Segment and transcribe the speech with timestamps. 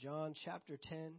[0.00, 1.14] John chapter 10.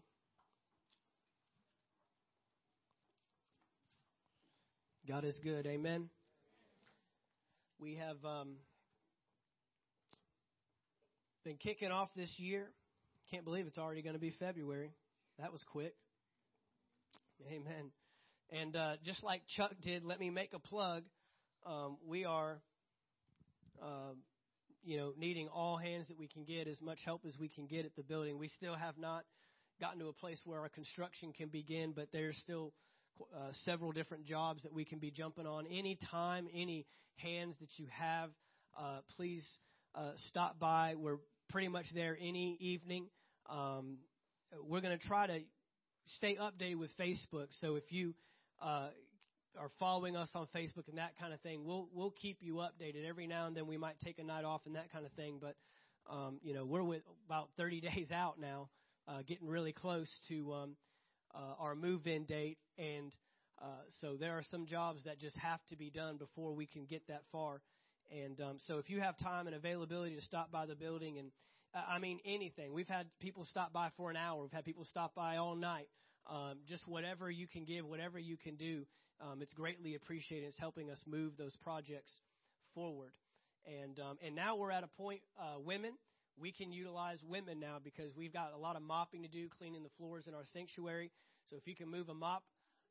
[5.06, 5.66] God is good.
[5.66, 6.10] Amen.
[7.78, 8.56] We have um,
[11.44, 12.70] been kicking off this year.
[13.32, 14.94] Can't believe it's already going to be February.
[15.40, 15.96] That was quick.
[17.52, 17.92] Amen.
[18.50, 21.04] And uh, just like Chuck did, let me make a plug.
[21.66, 22.62] Um, we are,
[23.84, 24.14] uh,
[24.90, 27.68] you know, needing all hands that we can get, as much help as we can
[27.68, 28.40] get at the building.
[28.40, 29.24] We still have not
[29.80, 32.74] gotten to a place where our construction can begin, but there's still
[33.38, 35.68] uh, several different jobs that we can be jumping on.
[35.68, 38.32] Any time, any hands that you have,
[38.80, 39.46] uh, please
[39.94, 40.96] uh, stop by.
[40.98, 41.20] We're
[41.52, 43.10] pretty much there any evening.
[43.48, 44.00] Um,
[44.68, 45.40] we're going to try to
[46.18, 47.50] stay updated with Facebook.
[47.62, 48.16] So if you
[48.60, 48.88] uh,
[49.60, 53.08] are following us on Facebook and that kind of thing, we'll we'll keep you updated.
[53.08, 55.40] Every now and then we might take a night off and that kind of thing.
[55.40, 55.56] But
[56.12, 58.70] um, you know we're with about 30 days out now,
[59.08, 60.76] uh, getting really close to um,
[61.36, 63.14] uh, our move-in date, and
[63.62, 63.66] uh,
[64.02, 67.06] so there are some jobs that just have to be done before we can get
[67.08, 67.62] that far.
[68.12, 71.32] And um, so if you have time and availability to stop by the building and
[71.74, 72.74] I mean anything.
[72.74, 74.42] We've had people stop by for an hour.
[74.42, 75.88] We've had people stop by all night.
[76.28, 78.86] Um, just whatever you can give, whatever you can do,
[79.22, 80.48] um, it's greatly appreciated.
[80.48, 82.12] It's helping us move those projects
[82.74, 83.12] forward.
[83.66, 85.94] And um, and now we're at a point, uh, women,
[86.40, 89.84] we can utilize women now because we've got a lot of mopping to do, cleaning
[89.84, 91.12] the floors in our sanctuary.
[91.50, 92.44] So if you can move a mop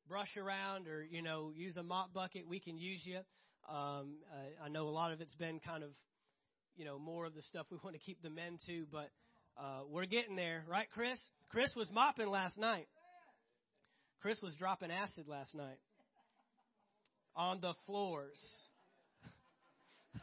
[0.09, 3.19] brush around or you know use a mop bucket, we can use you.
[3.69, 5.91] Um, uh, I know a lot of it's been kind of
[6.77, 9.11] you know more of the stuff we want to keep the men to, but
[9.59, 11.19] uh, we're getting there, right, Chris?
[11.51, 12.87] Chris was mopping last night.
[14.21, 15.79] Chris was dropping acid last night
[17.37, 18.39] on the floors.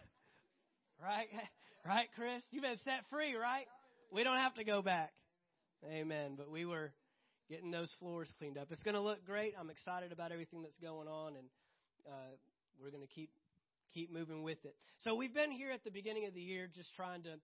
[1.01, 1.27] right?
[1.85, 2.41] Right, Chris?
[2.51, 3.65] You've been set free, right?
[4.11, 5.13] We don't have to go back.
[5.89, 6.33] Amen.
[6.37, 6.91] But we were
[7.49, 8.67] getting those floors cleaned up.
[8.71, 9.53] It's going to look great.
[9.57, 11.47] I'm excited about everything that's going on, and
[12.07, 12.35] uh,
[12.81, 13.29] we're going to keep
[13.93, 14.75] keep moving with it.
[15.05, 17.39] So we've been here at the beginning of the year, just trying to,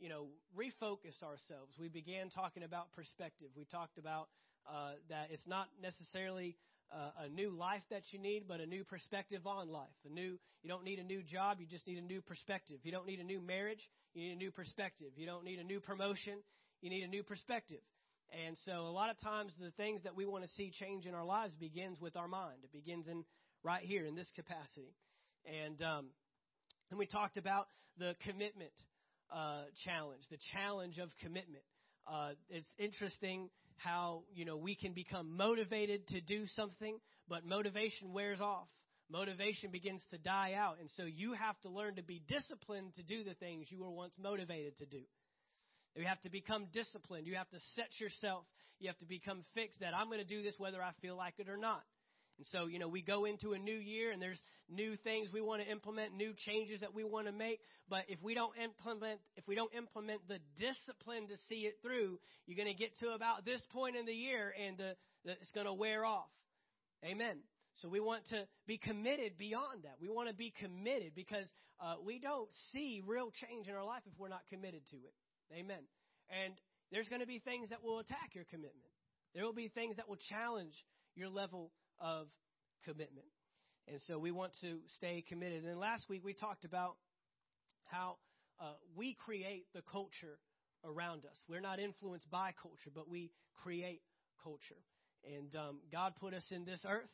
[0.00, 0.26] you know,
[0.58, 1.78] refocus ourselves.
[1.78, 3.48] We began talking about perspective.
[3.56, 4.26] We talked about
[4.68, 6.56] uh, that it's not necessarily
[6.92, 9.88] uh, a new life that you need, but a new perspective on life.
[10.06, 12.78] A new, you don't need a new job, you just need a new perspective.
[12.82, 13.80] You don't need a new marriage,
[14.14, 15.08] you need a new perspective.
[15.16, 16.38] You don't need a new promotion,
[16.80, 17.80] you need a new perspective.
[18.46, 21.14] And so a lot of times the things that we want to see change in
[21.14, 22.58] our lives begins with our mind.
[22.62, 23.24] It begins in
[23.62, 24.94] right here in this capacity.
[25.44, 26.06] And um,
[26.90, 27.68] and we talked about
[27.98, 28.72] the commitment
[29.32, 31.64] uh, challenge, the challenge of commitment.
[32.06, 33.48] Uh, it's interesting
[33.82, 36.98] how you know we can become motivated to do something,
[37.28, 38.68] but motivation wears off.
[39.10, 43.02] Motivation begins to die out, and so you have to learn to be disciplined to
[43.02, 45.02] do the things you were once motivated to do.
[45.94, 47.26] You have to become disciplined.
[47.26, 48.44] You have to set yourself.
[48.78, 51.34] You have to become fixed that I'm going to do this whether I feel like
[51.38, 51.82] it or not.
[52.38, 55.40] And so, you know, we go into a new year and there's new things we
[55.40, 57.60] want to implement, new changes that we want to make.
[57.88, 62.18] But if we don't implement, if we don't implement the discipline to see it through,
[62.46, 65.52] you're going to get to about this point in the year and the, the, it's
[65.54, 66.30] going to wear off.
[67.04, 67.38] Amen.
[67.80, 69.96] So we want to be committed beyond that.
[70.00, 71.46] We want to be committed because
[71.80, 75.14] uh, we don't see real change in our life if we're not committed to it.
[75.58, 75.82] Amen.
[76.30, 76.54] And
[76.92, 78.92] there's going to be things that will attack your commitment.
[79.34, 80.74] There will be things that will challenge
[81.14, 82.26] your level of
[82.84, 83.26] commitment.
[83.88, 85.64] And so we want to stay committed.
[85.64, 86.96] And last week we talked about
[87.84, 88.16] how
[88.60, 90.38] uh, we create the culture
[90.84, 91.36] around us.
[91.48, 93.30] We're not influenced by culture, but we
[93.62, 94.02] create
[94.42, 94.80] culture.
[95.24, 97.10] And um, God put us in this earth.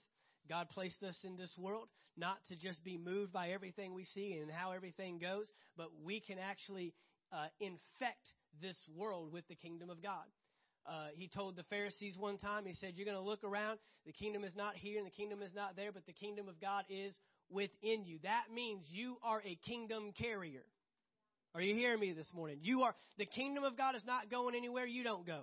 [0.49, 4.39] God placed us in this world not to just be moved by everything we see
[4.41, 5.47] and how everything goes,
[5.77, 6.95] but we can actually
[7.33, 8.27] uh, infect
[8.61, 10.25] this world with the kingdom of God.
[10.89, 13.79] Uh, he told the Pharisees one time, he said, You're going to look around.
[14.07, 16.61] The kingdom is not here and the kingdom is not there, but the kingdom of
[16.61, 17.15] God is
[17.51, 18.19] within you.
[18.23, 20.65] That means you are a kingdom carrier.
[21.55, 22.59] Are you hearing me this morning?
[22.63, 25.43] You are, the kingdom of God is not going anywhere you don't go.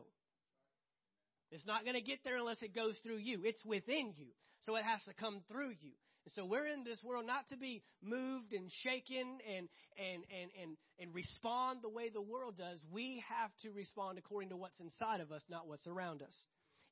[1.52, 3.42] It's not going to get there unless it goes through you.
[3.44, 4.28] It's within you.
[4.66, 5.92] So it has to come through you.
[6.26, 10.50] And so we're in this world not to be moved and shaken and, and, and,
[10.62, 12.80] and, and respond the way the world does.
[12.92, 16.34] We have to respond according to what's inside of us, not what's around us.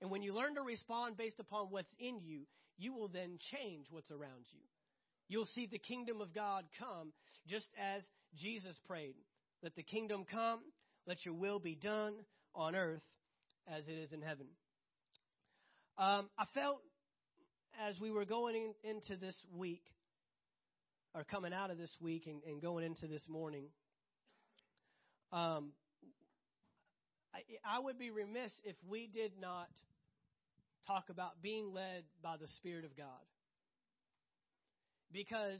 [0.01, 2.41] And when you learn to respond based upon what's in you,
[2.77, 4.59] you will then change what's around you.
[5.29, 7.11] You'll see the kingdom of God come
[7.47, 8.03] just as
[8.35, 9.15] Jesus prayed.
[9.63, 10.59] Let the kingdom come,
[11.07, 12.13] let your will be done
[12.53, 13.01] on earth
[13.67, 14.47] as it is in heaven.
[15.97, 16.81] Um, I felt
[17.87, 19.83] as we were going in, into this week,
[21.15, 23.65] or coming out of this week and, and going into this morning,
[25.31, 25.71] um,
[27.33, 29.69] I, I would be remiss if we did not
[30.87, 33.07] talk about being led by the Spirit of God.
[35.11, 35.59] Because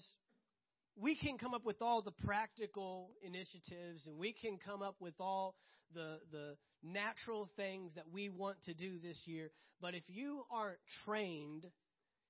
[0.95, 5.13] we can come up with all the practical initiatives and we can come up with
[5.19, 5.56] all
[5.94, 9.50] the, the natural things that we want to do this year.
[9.81, 11.65] But if you aren't trained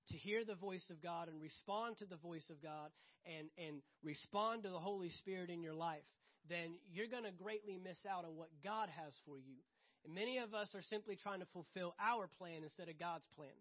[0.10, 2.92] to hear the voice of God and respond to the voice of God
[3.26, 6.04] and, and respond to the Holy Spirit in your life,
[6.50, 9.64] then you're going to greatly miss out on what God has for you.
[10.06, 13.56] And many of us are simply trying to fulfill our plan instead of God's plan.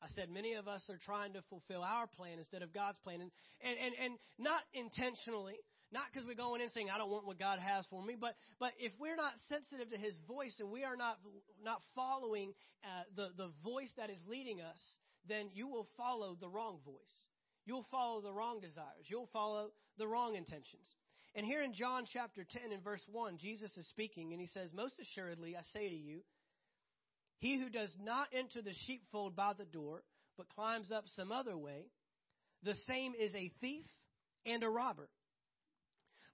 [0.00, 3.20] I said many of us are trying to fulfill our plan instead of God's plan.
[3.20, 3.30] And,
[3.60, 5.58] and, and, and not intentionally,
[5.92, 8.36] not because we're going in saying, I don't want what God has for me, but,
[8.60, 11.18] but if we're not sensitive to His voice and we are not,
[11.64, 12.52] not following
[12.84, 14.78] uh, the, the voice that is leading us,
[15.28, 17.14] then you will follow the wrong voice.
[17.64, 19.04] You'll follow the wrong desires.
[19.06, 20.84] You'll follow the wrong intentions.
[21.34, 24.70] And here in John chapter 10 and verse 1, Jesus is speaking and he says,
[24.72, 26.20] Most assuredly, I say to you,
[27.38, 30.02] he who does not enter the sheepfold by the door,
[30.36, 31.86] but climbs up some other way,
[32.62, 33.84] the same is a thief
[34.44, 35.08] and a robber.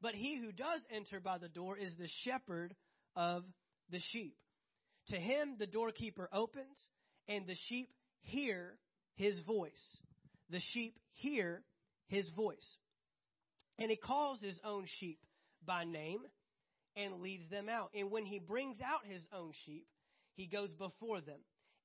[0.05, 2.75] But he who does enter by the door is the shepherd
[3.17, 3.43] of
[3.89, 4.37] the sheep.
[5.09, 6.77] To him the doorkeeper opens,
[7.27, 7.89] and the sheep
[8.21, 8.77] hear
[9.15, 9.83] his voice.
[10.51, 11.63] The sheep hear
[12.09, 12.77] his voice.
[13.79, 15.21] And he calls his own sheep
[15.65, 16.21] by name
[16.95, 17.89] and leads them out.
[17.95, 19.87] And when he brings out his own sheep,
[20.35, 21.41] he goes before them.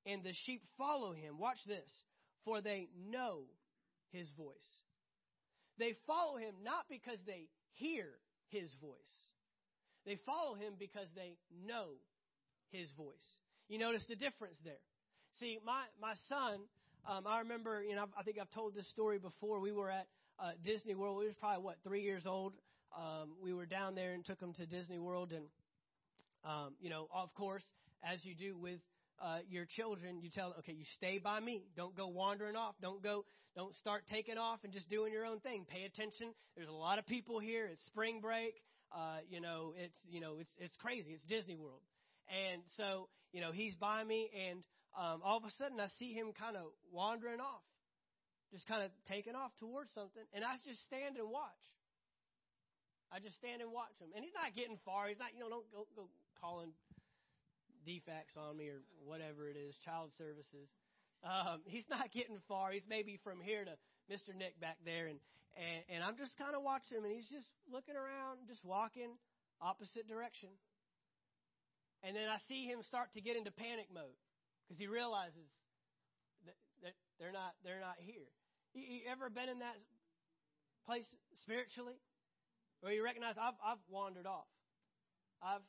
[0.05, 1.39] And the sheep follow him.
[1.39, 1.89] Watch this.
[2.43, 3.43] For they know
[4.11, 4.57] his voice.
[5.77, 8.05] They follow him not because they hear
[8.49, 9.13] his voice.
[10.05, 11.37] They follow him because they
[11.67, 11.89] know
[12.71, 13.25] his voice.
[13.67, 14.81] You notice the difference there.
[15.39, 16.59] See, my, my son,
[17.07, 19.59] um, I remember, you know, I think I've told this story before.
[19.59, 20.07] We were at
[20.39, 21.17] uh, Disney World.
[21.17, 22.53] We was probably what three years old.
[22.97, 25.45] Um, we were down there and took him to Disney World, and
[26.43, 27.63] um, you know, of course,
[28.03, 28.79] as you do with
[29.21, 31.63] uh, your children, you tell them, okay, you stay by me.
[31.75, 32.75] Don't go wandering off.
[32.81, 33.25] Don't go.
[33.55, 35.65] Don't start taking off and just doing your own thing.
[35.67, 36.33] Pay attention.
[36.55, 37.67] There's a lot of people here.
[37.71, 38.53] It's spring break.
[38.91, 41.11] Uh, you know, it's you know, it's it's crazy.
[41.11, 41.81] It's Disney World,
[42.29, 44.63] and so you know, he's by me, and
[44.97, 47.61] um, all of a sudden, I see him kind of wandering off
[48.51, 51.65] just kind of taking off towards something, and I just stand and watch.
[53.09, 55.09] I just stand and watch him, and he's not getting far.
[55.09, 56.05] He's not, you know, don't go, go
[56.37, 56.73] calling
[57.89, 60.69] DFACS on me or whatever it is, child services.
[61.25, 62.69] Um, he's not getting far.
[62.71, 63.73] He's maybe from here to
[64.05, 64.37] Mr.
[64.37, 65.17] Nick back there, and
[65.57, 69.17] and, and I'm just kind of watching him, and he's just looking around, just walking
[69.59, 70.53] opposite direction.
[72.05, 74.15] And then I see him start to get into panic mode
[74.63, 75.49] because he realizes
[76.45, 76.55] that,
[76.85, 78.29] that they're not they're not here.
[78.71, 79.75] You, you ever been in that
[80.85, 81.07] place
[81.41, 81.97] spiritually?
[82.79, 84.47] Where you recognize I've, I've wandered off.
[85.43, 85.65] I've,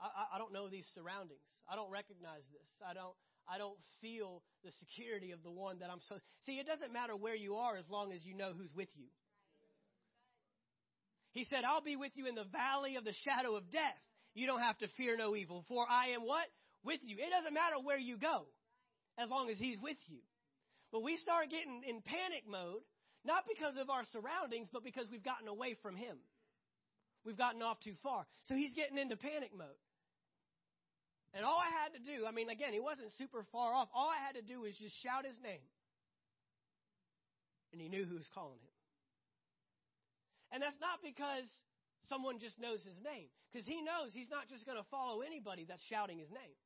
[0.00, 1.42] I, I don't know these surroundings.
[1.68, 2.68] I don't recognize this.
[2.86, 3.14] I don't,
[3.48, 6.22] I don't feel the security of the one that I'm supposed.
[6.46, 9.08] See, it doesn't matter where you are as long as you know who's with you.
[11.32, 14.00] He said, I'll be with you in the valley of the shadow of death.
[14.34, 16.46] You don't have to fear no evil, for I am what?
[16.84, 17.16] With you.
[17.18, 18.46] It doesn't matter where you go,
[19.18, 20.20] as long as He's with you.
[20.92, 22.82] But we start getting in panic mode,
[23.24, 26.16] not because of our surroundings, but because we've gotten away from Him.
[27.24, 28.26] We've gotten off too far.
[28.44, 29.78] So He's getting into panic mode.
[31.38, 33.86] And all I had to do, I mean, again, He wasn't super far off.
[33.94, 35.62] All I had to do was just shout His name.
[37.70, 38.74] And He knew who was calling Him.
[40.50, 41.46] And that's not because
[42.10, 45.62] someone just knows His name, because He knows He's not just going to follow anybody
[45.62, 46.58] that's shouting His name.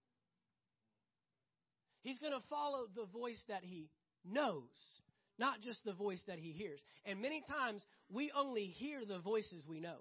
[2.00, 3.88] He's going to follow the voice that he
[4.24, 4.72] knows,
[5.38, 6.80] not just the voice that he hears.
[7.04, 9.98] And many times we only hear the voices we know.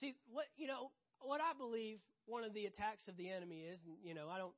[0.00, 3.78] See, what, you know, what I believe one of the attacks of the enemy is,
[3.86, 4.54] and, you know, I don't,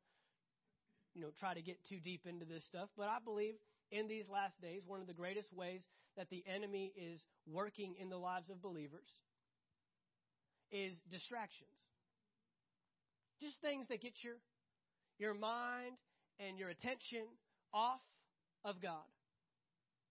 [1.14, 3.54] you know, try to get too deep into this stuff, but I believe
[3.90, 5.80] in these last days, one of the greatest ways
[6.16, 9.08] that the enemy is working in the lives of believers
[10.70, 11.70] is distractions.
[13.40, 14.34] Just things that get your
[15.18, 15.96] your mind
[16.40, 17.24] and your attention
[17.72, 18.00] off
[18.64, 19.06] of God.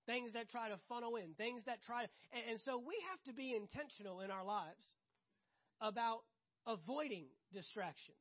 [0.06, 2.10] Things that try to funnel in, things that try to.
[2.32, 4.86] And, and so we have to be intentional in our lives
[5.82, 6.22] about
[6.68, 8.20] avoiding distractions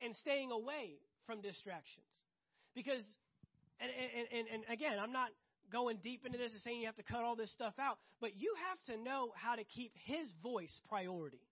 [0.00, 2.06] and staying away from distractions.
[2.74, 3.02] Because,
[3.82, 5.28] and, and, and, and again, I'm not
[5.70, 8.30] going deep into this and saying you have to cut all this stuff out, but
[8.38, 11.44] you have to know how to keep His voice priority.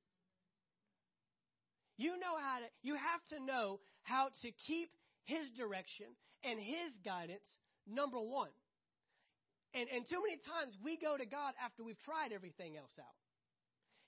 [1.96, 4.90] You know how to, you have to know how to keep
[5.24, 6.06] His direction
[6.44, 7.44] and His guidance
[7.86, 8.54] number one.
[9.74, 13.14] And, and too many times we go to God after we've tried everything else out.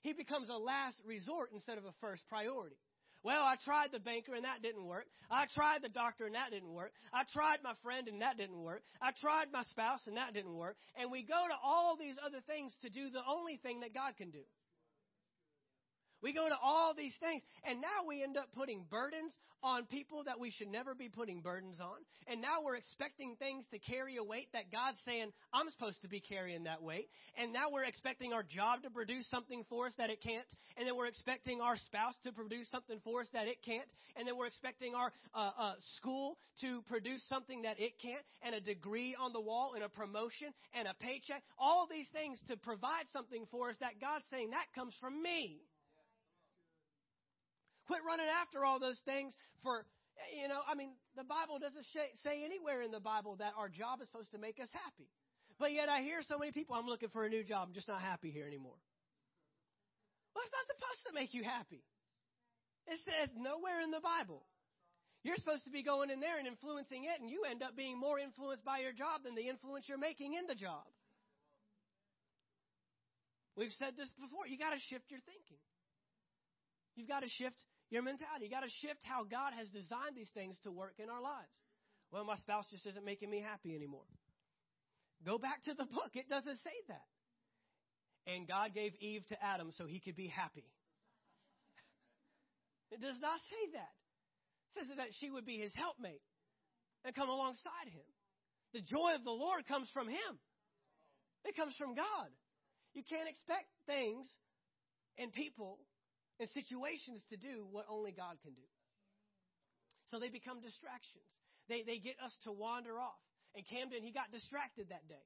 [0.01, 2.75] he becomes a last resort instead of a first priority.
[3.23, 5.05] Well, I tried the banker and that didn't work.
[5.31, 6.91] I tried the doctor and that didn't work.
[7.13, 8.83] I tried my friend and that didn't work.
[9.01, 10.75] I tried my spouse and that didn't work.
[10.95, 14.17] And we go to all these other things to do the only thing that God
[14.17, 14.43] can do.
[16.23, 20.23] We go to all these things, and now we end up putting burdens on people
[20.23, 21.99] that we should never be putting burdens on.
[22.27, 26.07] And now we're expecting things to carry a weight that God's saying, I'm supposed to
[26.07, 27.09] be carrying that weight.
[27.37, 30.47] And now we're expecting our job to produce something for us that it can't.
[30.77, 33.89] And then we're expecting our spouse to produce something for us that it can't.
[34.15, 38.23] And then we're expecting our uh, uh, school to produce something that it can't.
[38.43, 41.43] And a degree on the wall, and a promotion, and a paycheck.
[41.59, 45.59] All these things to provide something for us that God's saying, that comes from me.
[47.87, 49.85] Quit running after all those things for,
[50.31, 51.85] you know, I mean, the Bible doesn't
[52.23, 55.09] say anywhere in the Bible that our job is supposed to make us happy.
[55.59, 57.87] But yet I hear so many people, I'm looking for a new job, I'm just
[57.87, 58.79] not happy here anymore.
[60.33, 61.83] Well, it's not supposed to make you happy.
[62.87, 64.43] It says nowhere in the Bible.
[65.23, 67.99] You're supposed to be going in there and influencing it, and you end up being
[67.99, 70.83] more influenced by your job than the influence you're making in the job.
[73.55, 74.47] We've said this before.
[74.47, 75.61] You got to shift your thinking.
[76.97, 77.55] You've got to shift
[77.93, 78.49] your mentality.
[78.49, 81.53] You got to shift how God has designed these things to work in our lives.
[82.09, 84.09] Well, my spouse just isn't making me happy anymore.
[85.25, 86.11] Go back to the book.
[86.17, 87.05] It doesn't say that.
[88.25, 90.65] And God gave Eve to Adam so he could be happy.
[92.93, 93.89] It does not say that.
[94.69, 96.21] It says that she would be his helpmate
[97.01, 98.05] and come alongside him.
[98.73, 100.37] The joy of the Lord comes from him.
[101.43, 102.29] It comes from God.
[102.93, 104.29] You can't expect things
[105.17, 105.79] and people
[106.39, 108.69] and situations to do what only God can do.
[110.11, 111.25] So they become distractions.
[111.69, 113.21] They, they get us to wander off.
[113.55, 115.25] And Camden, he got distracted that day.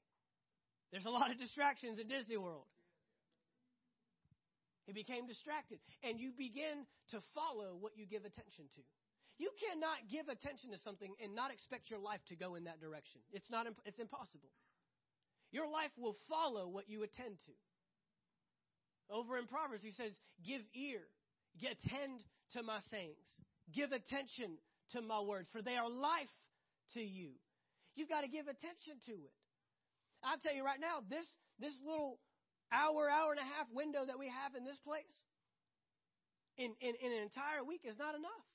[0.91, 2.67] There's a lot of distractions in Disney World.
[4.87, 5.79] He became distracted.
[6.03, 8.81] And you begin to follow what you give attention to.
[9.37, 12.81] You cannot give attention to something and not expect your life to go in that
[12.81, 13.21] direction.
[13.31, 14.49] It's, not, it's impossible.
[15.51, 17.53] Your life will follow what you attend to.
[19.09, 20.11] Over in Proverbs, he says,
[20.45, 21.01] Give ear,
[21.63, 22.23] attend
[22.53, 23.27] to my sayings,
[23.73, 24.57] give attention
[24.91, 26.31] to my words, for they are life
[26.93, 27.31] to you.
[27.95, 29.35] You've got to give attention to it.
[30.23, 31.25] I'll tell you right now, this,
[31.59, 32.19] this little
[32.71, 35.15] hour, hour and a half window that we have in this place
[36.57, 38.45] in, in, in an entire week is not enough.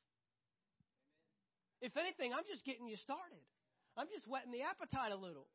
[1.81, 3.43] If anything, I'm just getting you started.
[3.97, 5.47] I'm just whetting the appetite a little.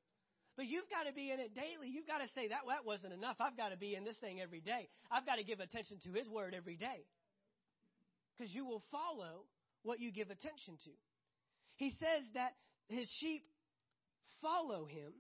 [0.58, 1.94] But you've got to be in it daily.
[1.94, 3.38] You've got to say, that, that wasn't enough.
[3.40, 4.90] I've got to be in this thing every day.
[5.12, 7.06] I've got to give attention to His Word every day.
[8.36, 9.46] Because you will follow
[9.84, 10.92] what you give attention to.
[11.76, 12.54] He says that
[12.90, 13.44] His sheep
[14.42, 15.14] follow Him,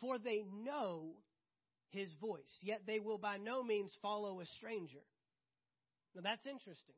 [0.00, 1.10] for they know
[1.90, 5.04] His voice, yet they will by no means follow a stranger.
[6.14, 6.96] Now that's interesting.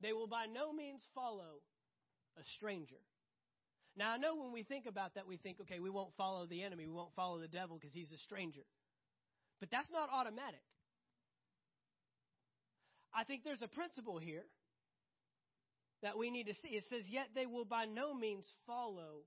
[0.00, 1.60] They will by no means follow
[2.38, 3.00] a stranger.
[3.96, 6.62] Now, I know when we think about that, we think, okay, we won't follow the
[6.62, 8.62] enemy, we won't follow the devil because he's a stranger.
[9.60, 10.62] But that's not automatic.
[13.14, 14.42] I think there's a principle here
[16.02, 16.68] that we need to see.
[16.68, 19.22] It says, Yet they will by no means follow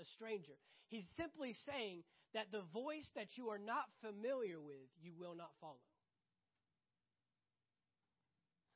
[0.00, 0.54] a stranger.
[0.88, 5.50] He's simply saying that the voice that you are not familiar with, you will not
[5.60, 5.82] follow.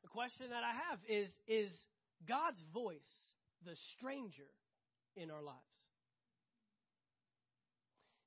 [0.02, 1.70] The question that I have is Is
[2.26, 2.98] God's voice
[3.64, 4.50] the stranger
[5.16, 5.58] in our lives.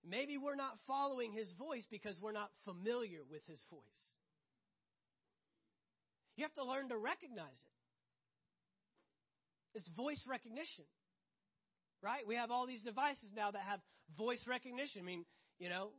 [0.08, 4.02] Maybe we're not following his voice because we're not familiar with his voice.
[6.38, 7.76] You have to learn to recognize it.
[9.80, 10.86] It's voice recognition,
[12.04, 12.26] right?
[12.28, 13.80] We have all these devices now that have
[14.18, 15.02] voice recognition.
[15.02, 15.26] I mean,
[15.60, 15.90] you know,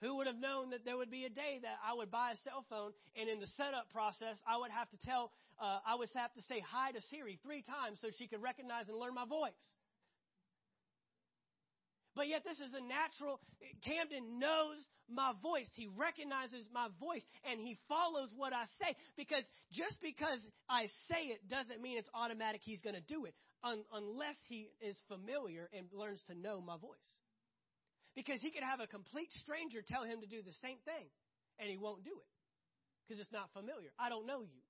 [0.00, 2.36] who would have known that there would be a day that I would buy a
[2.42, 6.08] cell phone and in the setup process I would have to tell, uh, I would
[6.14, 9.26] have to say hi to Siri three times so she could recognize and learn my
[9.26, 9.52] voice.
[12.14, 13.40] But yet, this is a natural.
[13.82, 14.78] Camden knows
[15.10, 15.68] my voice.
[15.74, 18.94] He recognizes my voice and he follows what I say.
[19.16, 20.38] Because just because
[20.70, 24.70] I say it doesn't mean it's automatic he's going to do it un- unless he
[24.80, 27.10] is familiar and learns to know my voice.
[28.14, 31.10] Because he could have a complete stranger tell him to do the same thing
[31.58, 32.30] and he won't do it
[33.04, 33.90] because it's not familiar.
[33.98, 34.62] I don't know you.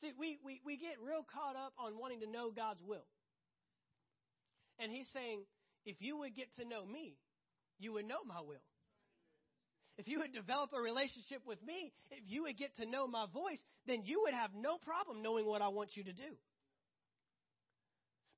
[0.00, 3.04] See, we, we, we get real caught up on wanting to know God's will.
[4.78, 5.44] And he's saying,
[5.84, 7.16] if you would get to know me,
[7.78, 8.62] you would know my will.
[9.98, 13.26] If you would develop a relationship with me, if you would get to know my
[13.32, 16.36] voice, then you would have no problem knowing what I want you to do.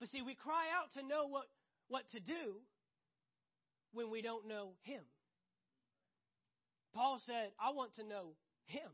[0.00, 1.44] But see, we cry out to know what,
[1.88, 2.58] what to do
[3.92, 5.02] when we don't know Him.
[6.94, 8.34] Paul said, I want to know
[8.64, 8.90] him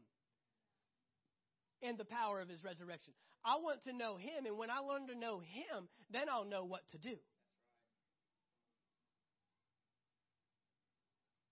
[1.82, 3.12] and the power of his resurrection.
[3.44, 6.64] I want to know him, and when I learn to know him, then I'll know
[6.64, 7.16] what to do.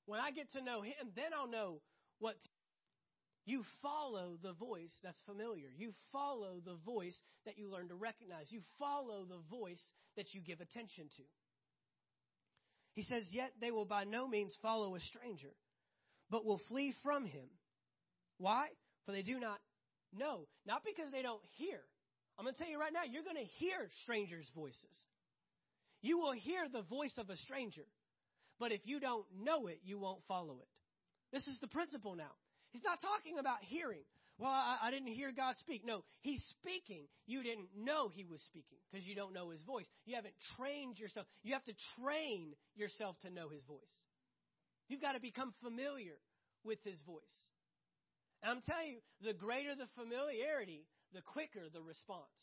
[0.06, 1.80] When I get to know him, then I'll know
[2.18, 2.48] what to
[3.46, 5.68] you follow the voice that's familiar.
[5.76, 8.50] You follow the voice that you learn to recognize.
[8.50, 9.82] You follow the voice
[10.16, 11.22] that you give attention to.
[12.94, 15.52] He says, Yet they will by no means follow a stranger,
[16.28, 17.46] but will flee from him.
[18.38, 18.66] Why?
[19.04, 19.60] For they do not
[20.12, 20.48] know.
[20.66, 21.78] Not because they don't hear.
[22.36, 24.96] I'm going to tell you right now, you're going to hear strangers' voices.
[26.02, 27.86] You will hear the voice of a stranger.
[28.58, 30.68] But if you don't know it, you won't follow it.
[31.32, 32.32] This is the principle now.
[32.70, 34.04] He's not talking about hearing.
[34.38, 35.84] Well, I, I didn't hear God speak.
[35.84, 37.04] No, He's speaking.
[37.26, 39.86] You didn't know He was speaking because you don't know His voice.
[40.04, 41.26] You haven't trained yourself.
[41.42, 43.96] You have to train yourself to know His voice.
[44.88, 46.20] You've got to become familiar
[46.64, 47.36] with His voice.
[48.42, 50.84] And I'm telling you, the greater the familiarity,
[51.14, 52.36] the quicker the response.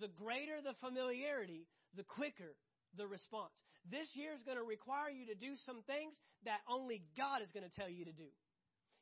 [0.00, 2.54] The greater the familiarity, the quicker
[2.96, 3.58] the response.
[3.86, 7.50] This year is going to require you to do some things that only God is
[7.52, 8.28] going to tell you to do.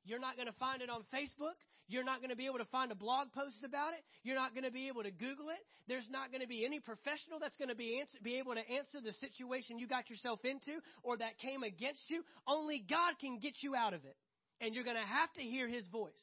[0.04, 1.58] You're not going to find it on Facebook.
[1.88, 4.02] You're not going to be able to find a blog post about it.
[4.22, 5.62] You're not going to be able to Google it.
[5.86, 8.62] There's not going to be any professional that's going to be, answer, be able to
[8.66, 12.22] answer the situation you got yourself into or that came against you.
[12.46, 14.16] Only God can get you out of it.
[14.60, 16.18] And you're going to have to hear his voice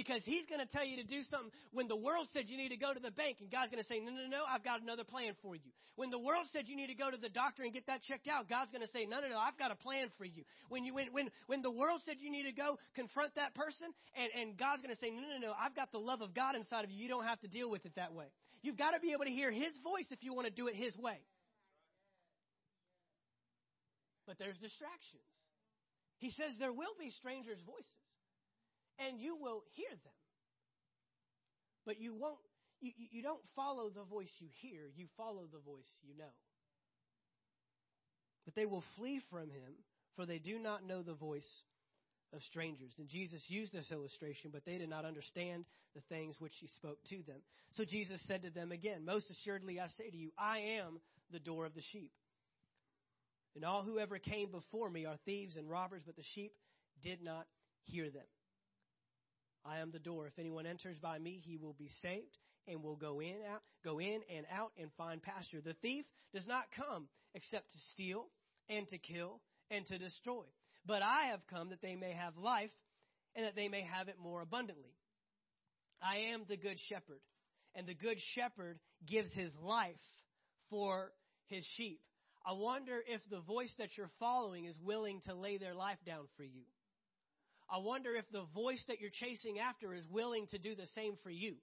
[0.00, 2.72] because he's going to tell you to do something when the world said you need
[2.72, 4.80] to go to the bank and God's going to say, no, no, no, I've got
[4.80, 5.68] another plan for you.
[6.00, 8.24] When the world said you need to go to the doctor and get that checked
[8.24, 10.48] out, God's going to say, no, no, no, I've got a plan for you.
[10.72, 13.92] When you, when, when, when the world said you need to go confront that person
[14.16, 16.56] and, and God's going to say, no, no, no, I've got the love of God
[16.56, 16.96] inside of you.
[16.96, 18.32] You don't have to deal with it that way.
[18.64, 20.80] You've got to be able to hear his voice if you want to do it
[20.80, 21.20] his way.
[24.24, 25.28] But there's distractions.
[26.16, 28.00] He says there will be strangers' voices
[29.06, 30.18] and you will hear them.
[31.86, 32.38] But you won't
[32.80, 36.32] you, you don't follow the voice you hear, you follow the voice you know.
[38.44, 39.74] But they will flee from him,
[40.16, 41.46] for they do not know the voice
[42.32, 42.92] of strangers.
[42.98, 46.98] And Jesus used this illustration, but they did not understand the things which he spoke
[47.10, 47.40] to them.
[47.72, 51.00] So Jesus said to them again, Most assuredly I say to you, I am
[51.32, 52.12] the door of the sheep.
[53.56, 56.52] And all who ever came before me are thieves and robbers, but the sheep
[57.02, 57.46] did not
[57.84, 58.26] hear them.
[59.64, 60.26] I am the door.
[60.26, 63.98] If anyone enters by me, he will be saved and will go in out go
[63.98, 65.60] in and out and find pasture.
[65.60, 68.26] The thief does not come except to steal
[68.68, 70.44] and to kill and to destroy.
[70.86, 72.70] But I have come that they may have life
[73.34, 74.94] and that they may have it more abundantly.
[76.02, 77.20] I am the good shepherd,
[77.74, 79.94] and the good shepherd gives his life
[80.70, 81.12] for
[81.46, 82.00] his sheep.
[82.44, 86.24] I wonder if the voice that you're following is willing to lay their life down
[86.36, 86.64] for you.
[87.70, 91.14] I wonder if the voice that you're chasing after is willing to do the same
[91.22, 91.56] for you.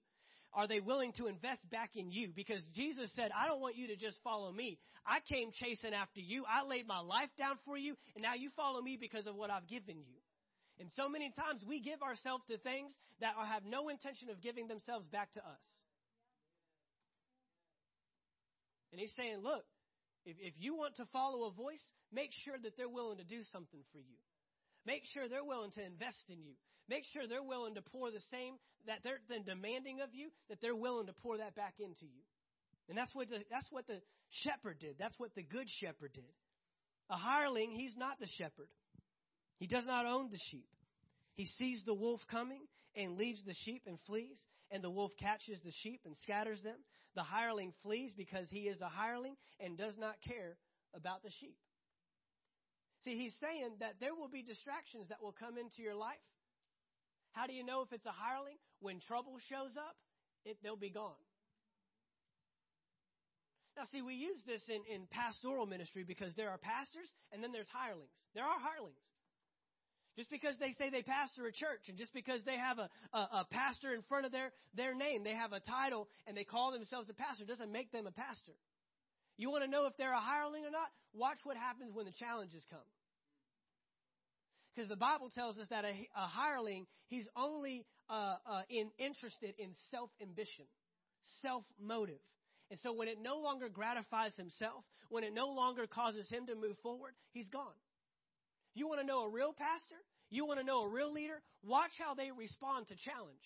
[0.54, 2.32] Are they willing to invest back in you?
[2.34, 4.80] Because Jesus said, I don't want you to just follow me.
[5.06, 6.46] I came chasing after you.
[6.48, 9.52] I laid my life down for you, and now you follow me because of what
[9.52, 10.18] I've given you.
[10.80, 14.68] And so many times we give ourselves to things that have no intention of giving
[14.68, 15.66] themselves back to us.
[18.92, 19.66] And he's saying, look,
[20.26, 23.44] if, if you want to follow a voice, make sure that they're willing to do
[23.52, 24.18] something for you.
[24.88, 26.56] Make sure they're willing to invest in you.
[26.88, 28.56] Make sure they're willing to pour the same
[28.88, 32.24] that they're then demanding of you, that they're willing to pour that back into you.
[32.88, 34.96] And that's what the, that's what the shepherd did.
[34.98, 36.32] That's what the good shepherd did.
[37.10, 38.70] A hireling, he's not the shepherd.
[39.60, 40.70] He does not own the sheep.
[41.34, 42.62] He sees the wolf coming
[42.96, 44.40] and leaves the sheep and flees,
[44.72, 46.78] and the wolf catches the sheep and scatters them.
[47.16, 50.56] The hireling flees because he is a hireling and does not care
[50.96, 51.58] about the sheep.
[53.08, 56.20] See, he's saying that there will be distractions that will come into your life.
[57.32, 58.60] How do you know if it's a hireling?
[58.84, 59.96] When trouble shows up,
[60.44, 61.16] it, they'll be gone.
[63.80, 67.56] Now, see, we use this in, in pastoral ministry because there are pastors and then
[67.56, 68.12] there's hirelings.
[68.36, 69.00] There are hirelings.
[70.20, 73.48] Just because they say they pastor a church and just because they have a, a,
[73.48, 76.74] a pastor in front of their, their name, they have a title and they call
[76.74, 78.60] themselves a pastor, doesn't make them a pastor.
[79.38, 80.92] You want to know if they're a hireling or not?
[81.14, 82.84] Watch what happens when the challenges come.
[84.78, 89.56] Because the Bible tells us that a, a hireling, he's only uh, uh, in, interested
[89.58, 90.66] in self ambition,
[91.42, 92.22] self motive.
[92.70, 96.54] And so when it no longer gratifies himself, when it no longer causes him to
[96.54, 97.74] move forward, he's gone.
[98.76, 99.98] You want to know a real pastor?
[100.30, 101.42] You want to know a real leader?
[101.66, 103.42] Watch how they respond to challenge.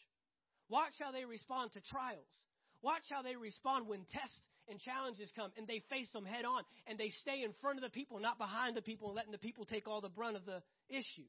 [0.67, 2.27] Watch how they respond to trials.
[2.81, 4.35] Watch how they respond when tests
[4.71, 7.83] and challenges come and they face them head on and they stay in front of
[7.83, 10.45] the people, not behind the people, and letting the people take all the brunt of
[10.45, 11.27] the issue.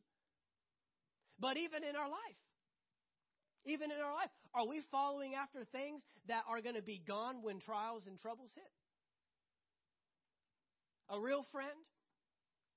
[1.39, 2.41] But even in our life,
[3.67, 7.43] even in our life, are we following after things that are going to be gone
[7.43, 8.65] when trials and troubles hit?
[11.11, 11.77] A real friend,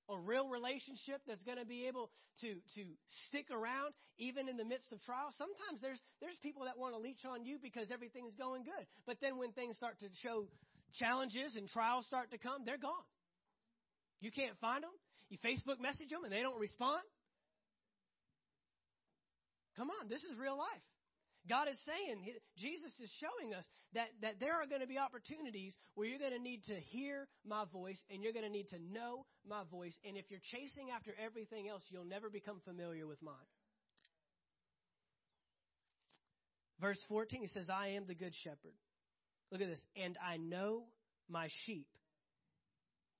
[0.08, 2.82] a real relationship that's going to be able to to
[3.28, 5.34] stick around even in the midst of trials.
[5.36, 9.16] Sometimes there's there's people that want to leech on you because everything's going good, but
[9.20, 10.46] then when things start to show
[10.94, 13.06] challenges and trials start to come, they're gone.
[14.20, 14.94] You can't find them.
[15.28, 17.02] You Facebook message them and they don't respond.
[19.76, 20.86] Come on, this is real life.
[21.48, 25.74] God is saying, Jesus is showing us that, that there are going to be opportunities
[25.94, 28.78] where you're going to need to hear my voice and you're going to need to
[28.92, 29.94] know my voice.
[30.06, 33.34] And if you're chasing after everything else, you'll never become familiar with mine.
[36.80, 38.74] Verse 14, he says, I am the good shepherd.
[39.50, 39.80] Look at this.
[39.96, 40.84] And I know
[41.28, 41.86] my sheep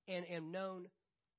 [0.07, 0.87] and am known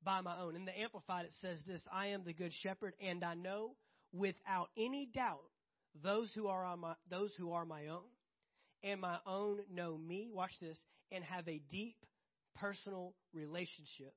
[0.05, 0.57] by my own.
[0.57, 3.73] In the Amplified, it says this I am the good shepherd, and I know
[4.13, 5.45] without any doubt
[6.03, 8.09] those who are on my those who are my own,
[8.83, 10.31] and my own know me.
[10.33, 10.79] Watch this,
[11.11, 11.97] and have a deep
[12.57, 14.15] personal relationship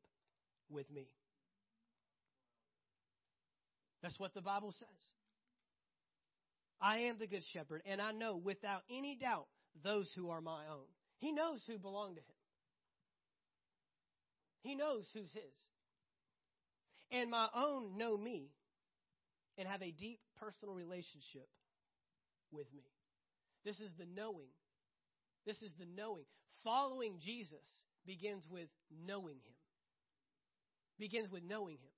[0.70, 1.08] with me.
[4.02, 4.88] That's what the Bible says.
[6.82, 9.46] I am the good shepherd, and I know without any doubt
[9.84, 10.88] those who are my own.
[11.20, 12.26] He knows who belong to him.
[14.63, 15.44] He knows who's his.
[17.12, 18.50] And my own know me
[19.58, 21.48] and have a deep personal relationship
[22.52, 22.84] with me.
[23.66, 24.50] This is the knowing.
[25.46, 26.26] This is the knowing.
[26.64, 27.66] Following Jesus
[28.06, 28.70] begins with
[29.06, 29.58] knowing him.
[31.00, 31.96] Begins with knowing him.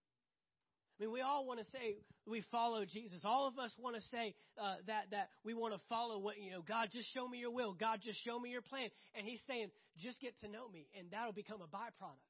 [1.00, 3.22] I mean, we all want to say we follow Jesus.
[3.26, 6.52] All of us want to say uh, that that we want to follow what you
[6.52, 6.62] know.
[6.62, 7.74] God, just show me your will.
[7.74, 8.90] God, just show me your plan.
[9.16, 12.30] And He's saying, just get to know me, and that'll become a byproduct.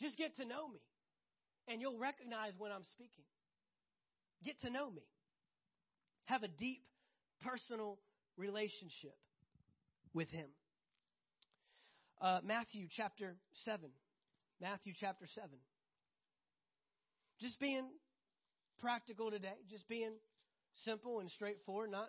[0.00, 0.80] Just get to know me,
[1.68, 3.24] and you'll recognize when I'm speaking.
[4.44, 5.02] Get to know me.
[6.26, 6.82] Have a deep
[7.42, 7.98] personal
[8.36, 9.16] relationship
[10.12, 10.48] with Him.
[12.20, 13.90] Uh, Matthew chapter 7.
[14.60, 15.50] Matthew chapter 7.
[17.40, 17.86] Just being
[18.80, 20.12] practical today, just being
[20.84, 22.08] simple and straightforward, not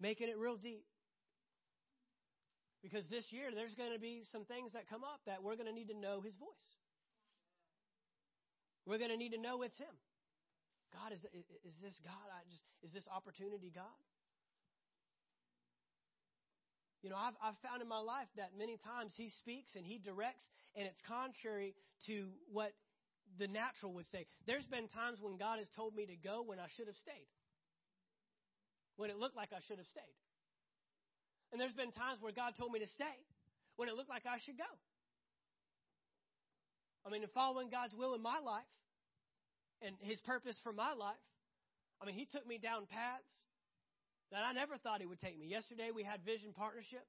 [0.00, 0.84] making it real deep.
[2.82, 5.66] Because this year there's going to be some things that come up that we're going
[5.66, 6.70] to need to know His voice.
[8.86, 9.94] We're going to need to know it's Him.
[10.92, 11.22] God, is,
[11.64, 12.26] is this God?
[12.30, 14.00] I just is this opportunity God?
[17.02, 19.96] You know, I've, I've found in my life that many times He speaks and He
[19.96, 20.44] directs,
[20.76, 21.74] and it's contrary
[22.06, 22.72] to what
[23.38, 24.26] the natural would say.
[24.46, 27.30] There's been times when God has told me to go when I should have stayed,
[28.96, 30.16] when it looked like I should have stayed.
[31.52, 33.16] And there's been times where God told me to stay
[33.76, 34.70] when it looked like I should go.
[37.06, 38.68] I mean, in following God's will in my life
[39.82, 41.16] and His purpose for my life,
[42.00, 43.34] I mean, He took me down paths
[44.30, 45.46] that I never thought he would take me.
[45.46, 47.04] Yesterday we had Vision Partnership.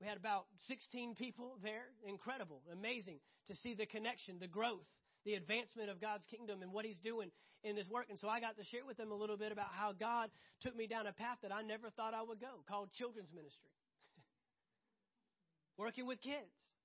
[0.00, 1.94] We had about 16 people there.
[2.06, 4.84] Incredible, amazing to see the connection, the growth,
[5.24, 7.30] the advancement of God's kingdom and what He's doing
[7.62, 8.06] in this work.
[8.10, 10.76] And so I got to share with them a little bit about how God took
[10.76, 13.70] me down a path that I never thought I would go, called children's ministry.
[15.78, 16.75] Working with kids.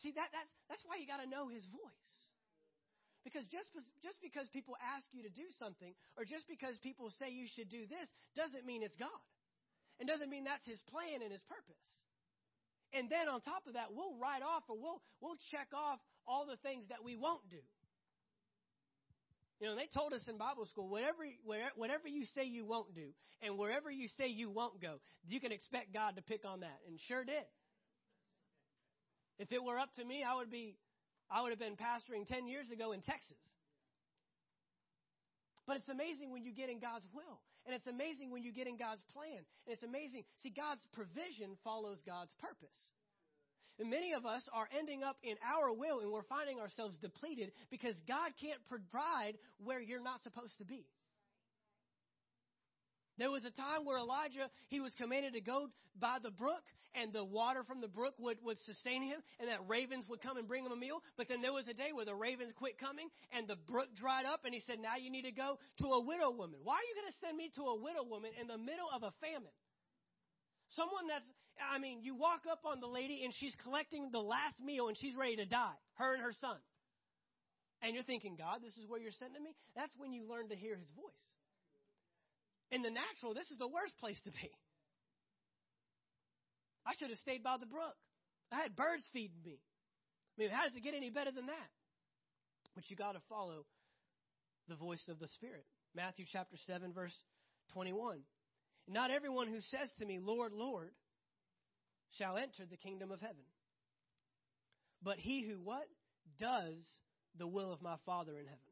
[0.00, 2.14] See that that's that's why you got to know His voice.
[3.20, 3.68] Because just,
[4.00, 7.68] just because people ask you to do something, or just because people say you should
[7.68, 9.22] do this, doesn't mean it's God.
[10.00, 11.84] And doesn't mean that's His plan and His purpose.
[12.96, 16.48] And then on top of that, we'll write off or we'll, we'll check off all
[16.48, 17.60] the things that we won't do.
[19.60, 21.20] You know, they told us in Bible school, whatever,
[21.76, 24.96] whatever you say you won't do, and wherever you say you won't go,
[25.28, 26.80] you can expect God to pick on that.
[26.88, 27.44] And sure did.
[29.40, 30.76] If it were up to me, I would be
[31.30, 33.40] I would have been pastoring 10 years ago in Texas.
[35.66, 37.40] But it's amazing when you get in God's will.
[37.64, 39.40] And it's amazing when you get in God's plan.
[39.64, 40.24] And it's amazing.
[40.42, 42.76] See, God's provision follows God's purpose.
[43.78, 47.52] And many of us are ending up in our will and we're finding ourselves depleted
[47.70, 50.84] because God can't provide where you're not supposed to be.
[53.20, 55.68] There was a time where Elijah, he was commanded to go
[56.00, 56.64] by the brook,
[56.96, 60.40] and the water from the brook would, would sustain him, and that ravens would come
[60.40, 61.04] and bring him a meal.
[61.20, 64.24] But then there was a day where the ravens quit coming, and the brook dried
[64.24, 66.64] up, and he said, Now you need to go to a widow woman.
[66.64, 69.04] Why are you going to send me to a widow woman in the middle of
[69.04, 69.52] a famine?
[70.72, 71.28] Someone that's,
[71.60, 74.96] I mean, you walk up on the lady, and she's collecting the last meal, and
[74.96, 76.56] she's ready to die, her and her son.
[77.84, 79.52] And you're thinking, God, this is where you're sending me?
[79.76, 81.20] That's when you learn to hear his voice.
[82.70, 84.50] In the natural, this is the worst place to be.
[86.86, 87.96] I should have stayed by the brook.
[88.52, 89.58] I had birds feeding me.
[89.58, 91.70] I mean, how does it get any better than that?
[92.74, 93.66] But you got to follow
[94.68, 95.64] the voice of the Spirit.
[95.94, 97.14] Matthew chapter 7, verse
[97.72, 98.20] 21.
[98.88, 100.90] Not everyone who says to me, Lord, Lord,
[102.18, 103.44] shall enter the kingdom of heaven.
[105.02, 105.86] But he who what?
[106.38, 106.78] Does
[107.38, 108.69] the will of my Father in heaven.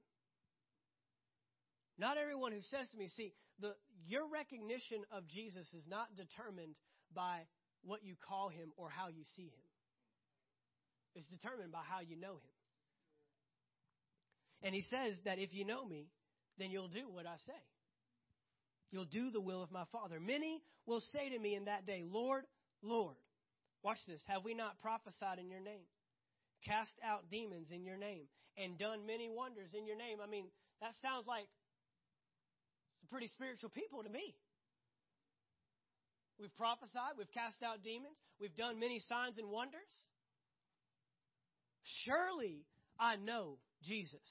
[1.98, 3.74] Not everyone who says to me, see, the,
[4.06, 6.74] your recognition of Jesus is not determined
[7.14, 7.42] by
[7.82, 9.66] what you call him or how you see him.
[11.14, 12.54] It's determined by how you know him.
[14.62, 16.06] And he says that if you know me,
[16.58, 17.60] then you'll do what I say.
[18.90, 20.18] You'll do the will of my Father.
[20.20, 22.44] Many will say to me in that day, Lord,
[22.82, 23.16] Lord.
[23.82, 24.20] Watch this.
[24.26, 25.86] Have we not prophesied in your name?
[26.64, 30.18] Cast out demons in your name and done many wonders in your name.
[30.22, 30.46] I mean,
[30.80, 31.46] that sounds like
[33.10, 34.34] pretty spiritual people to me.
[36.38, 39.90] We've prophesied, we've cast out demons, we've done many signs and wonders.
[42.04, 42.64] Surely
[42.98, 44.22] I know Jesus.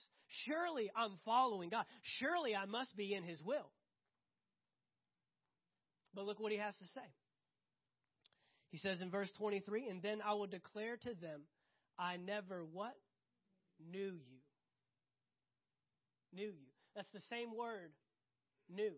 [0.46, 1.86] Surely I'm following God.
[2.20, 3.72] Surely I must be in His will.
[6.14, 7.08] But look what He has to say.
[8.70, 11.42] He says in verse 23, and then I will declare to them,
[11.98, 12.96] I never what?
[13.92, 14.40] Knew you.
[16.34, 16.68] Knew you.
[16.96, 17.92] That's the same word,
[18.74, 18.94] knew.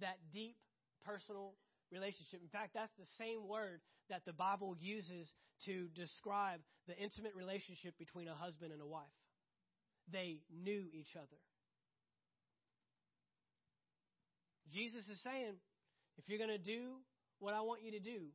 [0.00, 0.56] That deep
[1.04, 1.54] personal
[1.92, 2.40] relationship.
[2.42, 3.80] In fact, that's the same word
[4.10, 5.32] that the Bible uses
[5.66, 9.16] to describe the intimate relationship between a husband and a wife.
[10.12, 11.40] They knew each other.
[14.72, 15.54] Jesus is saying,
[16.18, 16.98] if you're going to do
[17.38, 18.30] what I want you to do,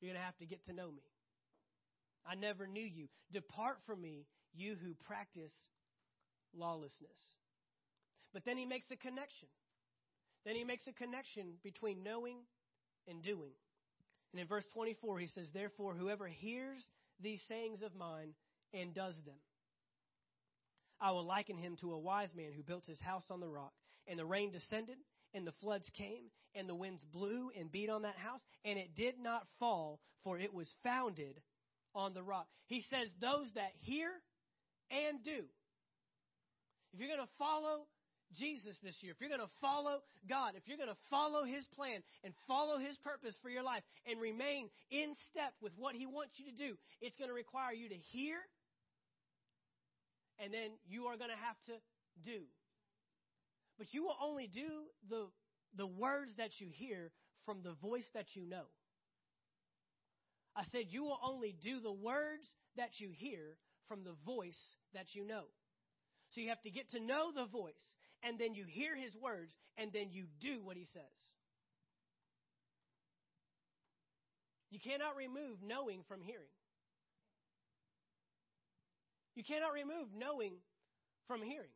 [0.00, 1.04] you're going to have to get to know me.
[2.26, 3.08] I never knew you.
[3.32, 5.52] Depart from me, you who practice
[6.56, 7.18] lawlessness.
[8.32, 9.48] But then he makes a connection.
[10.44, 12.38] Then he makes a connection between knowing
[13.08, 13.52] and doing.
[14.32, 16.84] And in verse 24, he says, Therefore, whoever hears
[17.22, 18.34] these sayings of mine
[18.72, 19.38] and does them,
[21.00, 23.72] I will liken him to a wise man who built his house on the rock.
[24.06, 24.96] And the rain descended,
[25.32, 28.94] and the floods came, and the winds blew and beat on that house, and it
[28.94, 31.40] did not fall, for it was founded
[31.94, 32.46] on the rock.
[32.66, 34.10] He says, Those that hear
[34.90, 35.44] and do.
[36.92, 37.86] If you're going to follow
[38.34, 41.64] Jesus this year, if you're going to follow God, if you're going to follow His
[41.74, 46.06] plan and follow His purpose for your life and remain in step with what He
[46.06, 48.36] wants you to do, it's going to require you to hear
[50.38, 51.72] and then you are going to have to
[52.24, 52.42] do.
[53.78, 54.68] But you will only do
[55.08, 55.26] the,
[55.76, 57.10] the words that you hear
[57.46, 58.64] from the voice that you know.
[60.56, 63.56] I said, you will only do the words that you hear
[63.88, 64.58] from the voice
[64.94, 65.44] that you know.
[66.34, 67.74] So you have to get to know the voice,
[68.24, 71.18] and then you hear his words, and then you do what he says.
[74.70, 76.50] You cannot remove knowing from hearing.
[79.36, 80.54] You cannot remove knowing
[81.28, 81.74] from hearing.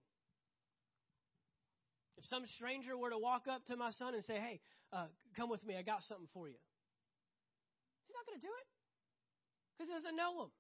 [2.17, 4.61] If some stranger were to walk up to my son and say, Hey,
[4.93, 5.07] uh,
[5.37, 6.59] come with me, I got something for you,
[8.09, 8.67] he's not going to do it
[9.71, 10.51] because he doesn't know him.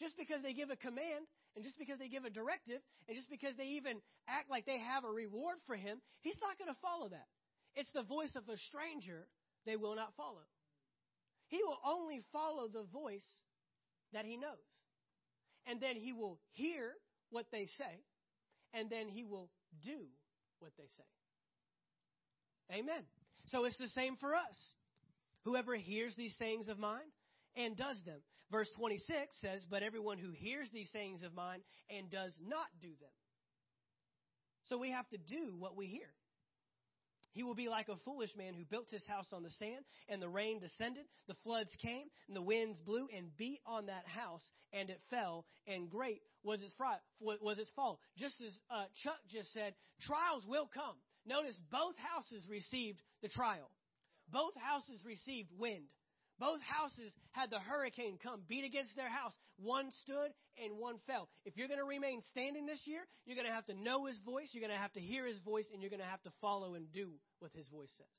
[0.00, 3.30] Just because they give a command and just because they give a directive and just
[3.30, 6.78] because they even act like they have a reward for him, he's not going to
[6.84, 7.26] follow that.
[7.74, 9.26] It's the voice of a stranger
[9.64, 10.44] they will not follow.
[11.48, 13.26] He will only follow the voice
[14.12, 14.62] that he knows
[15.66, 16.92] and then he will hear
[17.30, 18.04] what they say,
[18.72, 19.50] and then he will
[19.84, 19.98] do
[20.60, 22.78] what they say.
[22.78, 23.02] Amen.
[23.46, 24.56] So it's the same for us.
[25.44, 27.10] Whoever hears these sayings of mine
[27.56, 28.20] and does them.
[28.50, 32.88] Verse 26 says, But everyone who hears these sayings of mine and does not do
[32.88, 33.14] them.
[34.68, 36.08] So we have to do what we hear.
[37.32, 40.22] He will be like a foolish man who built his house on the sand, and
[40.22, 44.40] the rain descended, the floods came, and the winds blew and beat on that house,
[44.72, 46.74] and it fell, and great was its,
[47.20, 48.00] was its fall.
[48.16, 50.96] Just as uh, Chuck just said, trials will come.
[51.26, 53.70] Notice both houses received the trial.
[54.32, 55.84] Both houses received wind.
[56.38, 59.32] Both houses had the hurricane come, beat against their house.
[59.56, 61.28] One stood and one fell.
[61.44, 64.18] If you're going to remain standing this year, you're going to have to know his
[64.20, 66.32] voice, you're going to have to hear his voice, and you're going to have to
[66.40, 67.08] follow and do
[67.40, 68.16] what his voice says.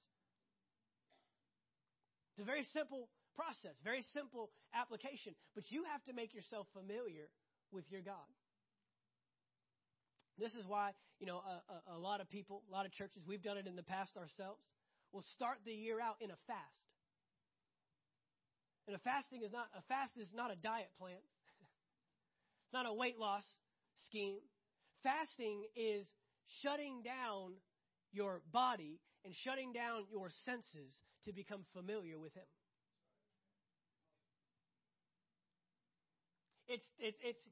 [2.34, 7.30] It's a very simple process, very simple application, but you have to make yourself familiar
[7.72, 8.30] with your God.
[10.40, 13.22] This is why, you know, a, a, a lot of people, a lot of churches,
[13.28, 14.62] we've done it in the past ourselves,
[15.14, 16.87] will start the year out in a fast.
[18.88, 21.20] And a fasting is not a fast is not a diet plan.
[22.64, 23.44] it's not a weight loss
[24.08, 24.40] scheme.
[25.04, 26.08] Fasting is
[26.62, 27.54] shutting down
[28.12, 30.94] your body and shutting down your senses
[31.26, 32.48] to become familiar with him.
[36.68, 37.44] it's it's it's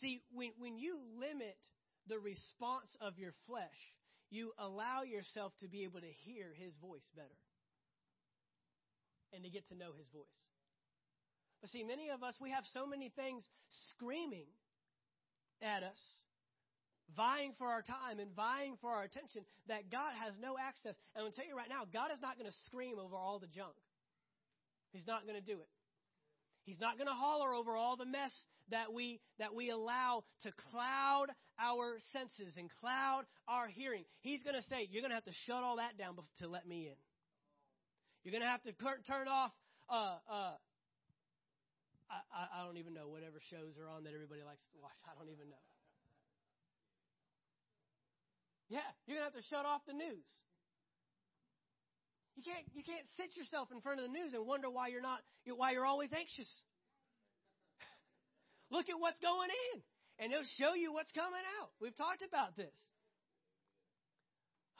[0.00, 1.58] see when when you limit
[2.06, 3.80] the response of your flesh,
[4.30, 7.40] you allow yourself to be able to hear his voice better
[9.32, 10.44] and to get to know his voice.
[11.64, 13.42] But see, many of us, we have so many things
[13.96, 14.52] screaming
[15.62, 15.96] at us,
[17.16, 20.92] vying for our time and vying for our attention, that God has no access.
[21.16, 23.46] And to tell you right now, God is not going to scream over all the
[23.46, 23.72] junk.
[24.92, 25.68] He's not going to do it.
[26.68, 28.32] He's not going to holler over all the mess
[28.68, 34.04] that we that we allow to cloud our senses and cloud our hearing.
[34.20, 36.68] He's going to say, "You're going to have to shut all that down to let
[36.68, 37.00] me in.
[38.22, 38.72] You're going to have to
[39.08, 39.52] turn off
[39.88, 40.52] uh, uh,
[42.30, 44.94] I, I don't even know whatever shows are on that everybody likes to watch.
[45.08, 45.64] I don't even know.
[48.72, 50.24] Yeah, you're gonna have to shut off the news.
[52.34, 55.04] You can't you can't sit yourself in front of the news and wonder why you're
[55.04, 56.48] not why you're always anxious.
[58.74, 59.76] Look at what's going in,
[60.18, 61.70] and it'll show you what's coming out.
[61.78, 62.74] We've talked about this.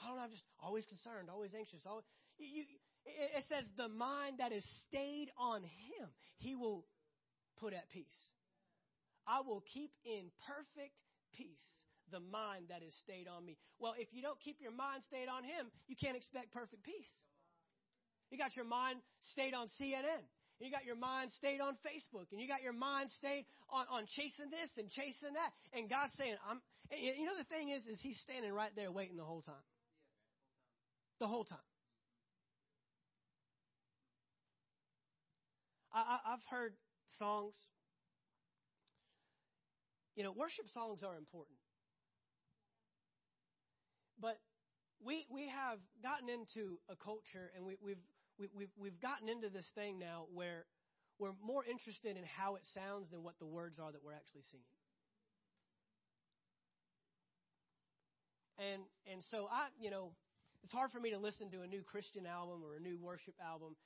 [0.02, 0.24] I don't know.
[0.26, 1.80] I'm just always concerned, always anxious.
[1.86, 2.04] Always,
[2.38, 2.64] you,
[3.06, 6.84] it says the mind that is stayed on Him, He will
[7.64, 8.20] put at peace.
[9.24, 11.00] I will keep in perfect
[11.32, 11.64] peace
[12.12, 13.56] the mind that is stayed on me.
[13.80, 17.08] Well, if you don't keep your mind stayed on Him, you can't expect perfect peace.
[18.28, 19.00] You got your mind
[19.32, 20.20] stayed on CNN.
[20.60, 23.88] And You got your mind stayed on Facebook, and you got your mind stayed on,
[23.88, 25.50] on chasing this and chasing that.
[25.72, 26.60] And God's saying, "I'm."
[26.92, 29.66] you know, the thing is, is He's standing right there waiting the whole time.
[31.18, 31.64] The whole time.
[35.94, 36.74] I, I, I've heard
[37.18, 37.54] songs.
[40.16, 41.58] You know, worship songs are important.
[44.20, 44.38] But
[45.04, 48.04] we, we have gotten into a culture and we, we've,
[48.38, 50.66] we, we've, we've gotten into this thing now where
[51.18, 54.42] we're more interested in how it sounds than what the words are that we're actually
[54.50, 54.78] singing.
[58.58, 60.14] And, and so I, you know,
[60.62, 63.34] it's hard for me to listen to a new Christian album or a new worship
[63.42, 63.76] album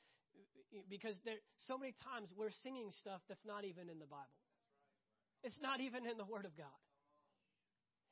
[0.90, 4.38] because there so many times we're singing stuff that's not even in the Bible.
[5.42, 6.78] It's not even in the Word of God.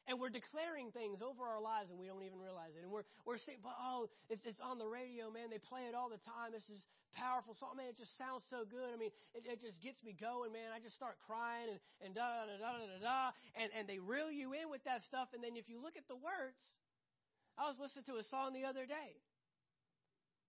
[0.07, 2.87] And we're declaring things over our lives and we don't even realize it.
[2.87, 5.51] And we're, we're saying, but oh, it's, it's on the radio, man.
[5.51, 6.55] They play it all the time.
[6.55, 6.79] This is
[7.19, 7.75] powerful song.
[7.75, 8.87] Man, it just sounds so good.
[8.87, 10.71] I mean, it, it just gets me going, man.
[10.71, 13.21] I just start crying and, and da da da da da da.
[13.59, 15.35] And, and they reel you in with that stuff.
[15.35, 16.63] And then if you look at the words,
[17.59, 19.19] I was listening to a song the other day.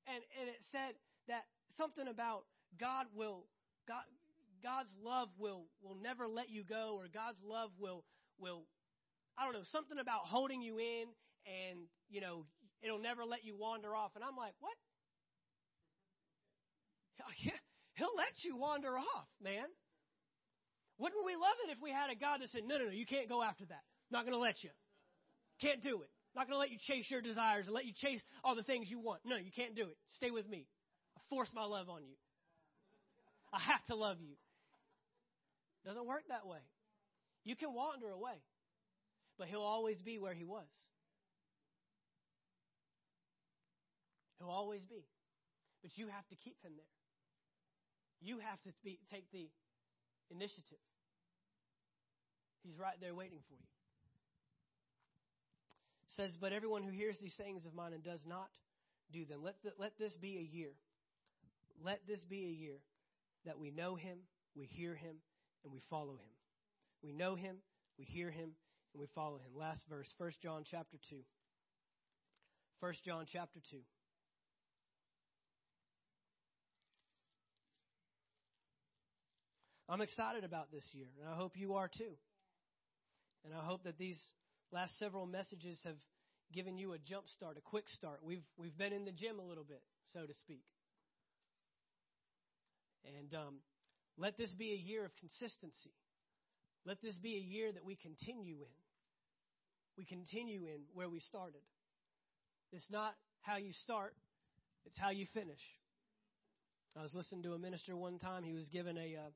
[0.06, 0.94] And, and it said
[1.34, 2.44] that something about
[2.80, 3.46] God will
[3.88, 4.04] God
[4.64, 8.04] God's love will will never let you go or God's love will
[8.40, 8.66] will
[9.38, 11.06] I don't know, something about holding you in
[11.46, 12.46] and, you know,
[12.82, 14.12] it'll never let you wander off.
[14.16, 14.74] And I'm like, what?
[17.94, 19.66] He'll let you wander off, man.
[20.98, 23.06] Wouldn't we love it if we had a God that said, no, no, no, you
[23.06, 23.86] can't go after that.
[24.10, 24.72] Not going to let you.
[25.62, 26.10] Can't do it.
[26.36, 28.90] Not going to let you chase your desires and let you chase all the things
[28.90, 29.22] you want.
[29.24, 29.98] No, you can't do it.
[30.16, 30.66] Stay with me
[31.30, 32.16] force my love on you.
[33.54, 34.36] I have to love you.
[35.86, 36.60] Doesn't work that way.
[37.46, 38.36] You can wander away,
[39.38, 40.68] but he'll always be where he was.
[44.40, 45.06] He'll always be.
[45.82, 46.86] But you have to keep him there.
[48.22, 49.48] You have to be, take the
[50.30, 50.84] initiative.
[52.64, 53.68] He's right there waiting for you.
[56.18, 58.50] Says, But everyone who hears these sayings of mine and does not
[59.14, 60.72] do them, let, let this be a year
[61.84, 62.80] let this be a year
[63.46, 64.20] that we know him,
[64.56, 65.18] we hear him,
[65.64, 66.34] and we follow him.
[67.04, 67.58] We know him,
[67.98, 68.52] we hear him,
[68.94, 69.52] and we follow him.
[69.56, 71.18] Last verse, 1 John chapter 2.
[72.80, 73.78] 1 John chapter 2.
[79.90, 82.18] I'm excited about this year, and I hope you are too.
[83.46, 84.20] And I hope that these
[84.72, 85.96] last several messages have
[86.54, 88.20] given you a jump start, a quick start.
[88.22, 89.82] We've we've been in the gym a little bit,
[90.14, 90.64] so to speak.
[93.16, 93.56] And um,
[94.18, 95.94] let this be a year of consistency.
[96.86, 98.78] Let this be a year that we continue in.
[99.98, 101.62] We continue in where we started.
[102.72, 104.14] It's not how you start,
[104.86, 105.62] it's how you finish.
[106.98, 108.44] I was listening to a minister one time.
[108.44, 109.32] He was given a, uh,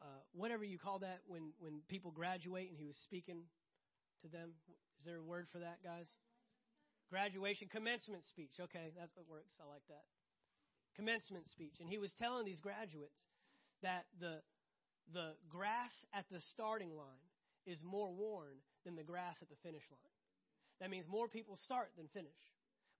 [0.00, 3.42] uh, whatever you call that when, when people graduate, and he was speaking
[4.22, 4.50] to them.
[4.98, 6.08] Is there a word for that, guys?
[7.10, 8.56] Graduation, commencement speech.
[8.58, 9.52] Okay, that's what works.
[9.60, 10.04] I like that
[10.96, 13.20] commencement speech, and he was telling these graduates
[13.82, 14.40] that the
[15.12, 17.26] the grass at the starting line
[17.66, 20.16] is more worn than the grass at the finish line.
[20.80, 22.38] That means more people start than finish.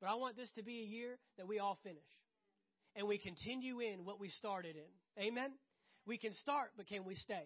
[0.01, 2.11] But I want this to be a year that we all finish
[2.97, 5.23] and we continue in what we started in.
[5.23, 5.53] Amen.
[6.07, 7.45] We can start, but can we stay?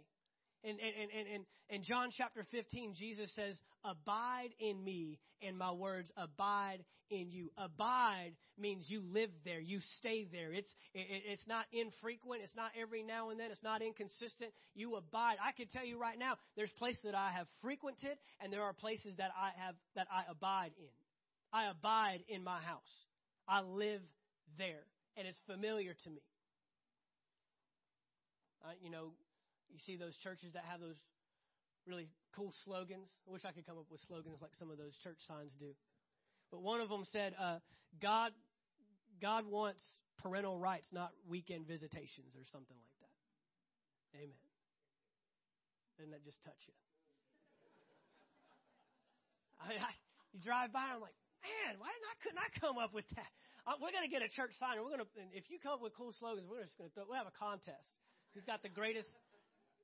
[0.64, 3.54] In, in, in, in, John chapter 15, Jesus says,
[3.84, 7.50] Abide in me, and my words abide in you.
[7.58, 10.54] Abide means you live there, you stay there.
[10.54, 14.52] It's, it, it's not infrequent, it's not every now and then, it's not inconsistent.
[14.74, 15.36] You abide.
[15.44, 18.72] I can tell you right now, there's places that I have frequented, and there are
[18.72, 20.88] places that I have that I abide in.
[21.52, 22.80] I abide in my house.
[23.46, 24.00] I live
[24.56, 24.86] there,
[25.18, 26.22] and it's familiar to me.
[28.64, 29.12] Uh, you know,
[29.75, 30.97] you see those churches that have those
[31.87, 32.07] really
[32.39, 33.11] cool slogans.
[33.27, 35.75] I wish I could come up with slogans like some of those church signs do.
[36.55, 37.59] But one of them said, uh,
[38.01, 38.31] "God,
[39.20, 39.83] God wants
[40.22, 43.14] parental rights, not weekend visitations, or something like that."
[44.22, 44.51] Amen.
[45.99, 46.75] Doesn't that just touch you?
[49.62, 49.91] I mean, I,
[50.33, 53.09] you drive by, and I'm like, man, why didn't I couldn't I come up with
[53.18, 53.31] that?
[53.66, 55.09] Uh, we're gonna get a church sign, and we're gonna.
[55.33, 57.91] If you come up with cool slogans, we're just gonna we'll have a contest.
[58.35, 59.09] Who's got the greatest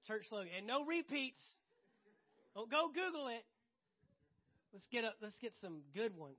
[0.07, 0.53] church slogan?
[0.57, 1.41] And no repeats.
[2.55, 3.45] Don't go Google it.
[4.73, 6.39] Let's get a, let's get some good ones.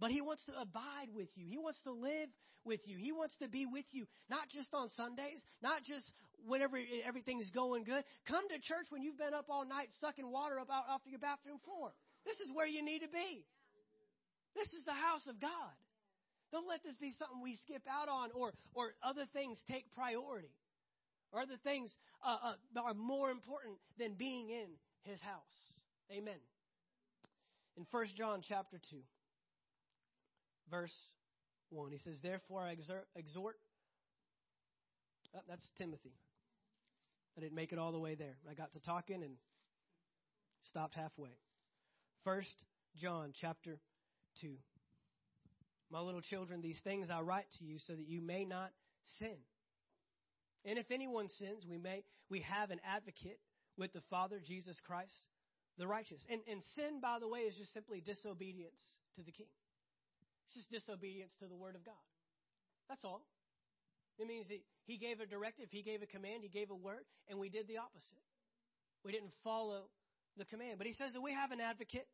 [0.00, 1.46] But he wants to abide with you.
[1.46, 2.28] He wants to live
[2.64, 2.98] with you.
[2.98, 6.04] He wants to be with you, not just on Sundays, not just
[6.46, 8.02] whenever everything's going good.
[8.26, 11.20] Come to church when you've been up all night sucking water up out off your
[11.20, 11.92] bathroom floor.
[12.26, 13.44] This is where you need to be.
[14.56, 15.74] This is the house of God.
[16.50, 20.50] Don't let this be something we skip out on or, or other things take priority
[21.34, 21.90] or other things
[22.24, 22.36] uh,
[22.76, 24.68] uh, are more important than being in
[25.02, 25.42] his house.
[26.10, 26.38] Amen.
[27.76, 28.96] In 1 John chapter 2,
[30.70, 30.94] verse
[31.70, 32.76] 1, he says, Therefore I
[33.16, 33.56] exhort,
[35.34, 36.12] oh, that's Timothy.
[37.36, 38.36] I didn't make it all the way there.
[38.48, 39.34] I got to talking and
[40.68, 41.30] stopped halfway.
[42.22, 42.54] First
[42.96, 43.80] John chapter
[44.40, 44.50] 2.
[45.90, 48.70] My little children, these things I write to you so that you may not
[49.18, 49.36] sin.
[50.64, 53.38] And if anyone sins, we may we have an advocate
[53.76, 55.28] with the Father, Jesus Christ,
[55.78, 56.24] the righteous.
[56.30, 58.80] And and sin, by the way, is just simply disobedience
[59.16, 59.50] to the King.
[60.46, 62.04] It's just disobedience to the Word of God.
[62.88, 63.26] That's all.
[64.18, 67.04] It means that He gave a directive, He gave a command, He gave a word,
[67.28, 68.22] and we did the opposite.
[69.04, 69.90] We didn't follow
[70.38, 70.78] the command.
[70.78, 72.06] But He says that we have an advocate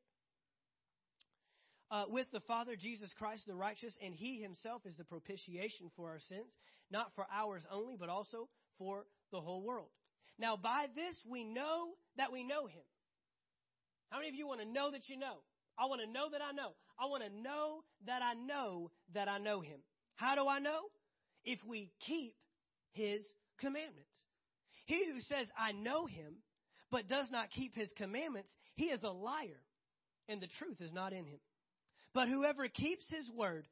[1.90, 6.10] uh, with the Father, Jesus Christ the righteous, and He Himself is the propitiation for
[6.10, 6.52] our sins,
[6.90, 9.88] not for ours only, but also for the whole world.
[10.38, 12.82] Now, by this we know that we know Him.
[14.10, 15.38] How many of you want to know that you know?
[15.78, 16.72] I want to know that I know.
[16.98, 19.80] I want to know that I know that I know Him.
[20.16, 20.80] How do I know?
[21.44, 22.34] If we keep
[22.92, 23.22] His
[23.58, 24.14] commandments.
[24.86, 26.34] He who says, I know Him,
[26.90, 29.60] but does not keep His commandments, he is a liar,
[30.26, 31.38] and the truth is not in him.
[32.14, 33.66] But whoever keeps his word,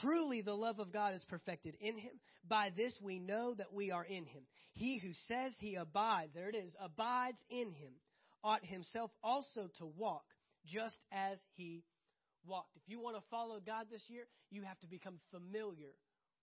[0.00, 2.12] truly the love of God is perfected in him.
[2.48, 4.42] By this we know that we are in him.
[4.72, 7.92] He who says he abides, there it is, abides in him,
[8.42, 10.24] ought himself also to walk
[10.66, 11.84] just as he
[12.46, 12.76] walked.
[12.76, 15.92] If you want to follow God this year, you have to become familiar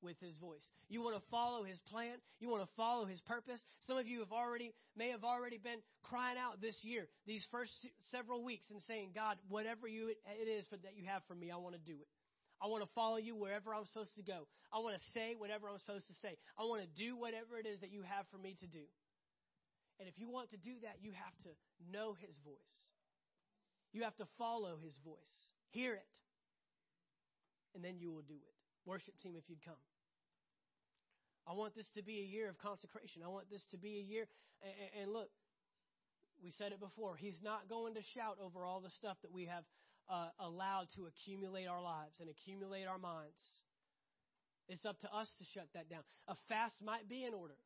[0.02, 0.64] with his voice.
[0.88, 2.18] You want to follow his plan.
[2.40, 3.62] You want to follow his purpose.
[3.88, 7.72] Some of you have already, may have already been crying out this year, these first
[8.12, 11.52] several weeks and saying, God, whatever you, it is for, that you have for me,
[11.52, 12.08] I want to do it.
[12.62, 14.48] I want to follow you wherever I'm supposed to go.
[14.72, 16.36] I want to say whatever I'm supposed to say.
[16.60, 18.84] I want to do whatever it is that you have for me to do.
[20.00, 21.52] And if you want to do that, you have to
[21.92, 22.76] know his voice.
[23.92, 25.36] You have to follow his voice.
[25.72, 26.14] Hear it.
[27.76, 28.56] And then you will do it.
[28.86, 29.80] Worship team, if you'd come.
[31.50, 33.24] I want this to be a year of consecration.
[33.26, 34.28] I want this to be a year.
[34.62, 35.30] And, and, look,
[36.44, 37.16] we said it before.
[37.18, 39.64] He's not going to shout over all the stuff that we have
[40.10, 43.42] uh, allowed to accumulate our lives and accumulate our minds.
[44.68, 46.02] It's up to us to shut that down.
[46.28, 47.58] A fast might be in order,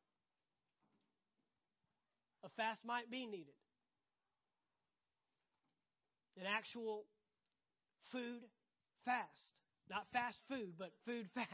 [2.42, 3.54] a fast might be needed.
[6.40, 7.04] An actual
[8.10, 8.40] food
[9.04, 9.28] fast.
[9.90, 11.48] Not fast food, but food fast.